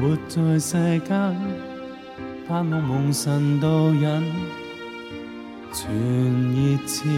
[0.00, 1.36] 活在世间，
[2.48, 4.02] 盼望蒙神导引，
[5.72, 5.86] 全
[6.52, 7.08] 热切